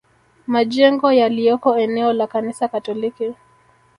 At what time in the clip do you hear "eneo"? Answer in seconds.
1.77-2.13